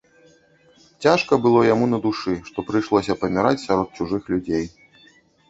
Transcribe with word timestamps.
Цяжка 1.05 1.37
было 1.43 1.59
яму 1.73 1.85
на 1.91 1.99
душы, 2.07 2.33
што 2.49 2.65
прыйшлося 2.71 3.17
паміраць 3.27 3.61
сярод 3.67 3.87
чужых 4.01 4.23
людзей. 4.35 4.65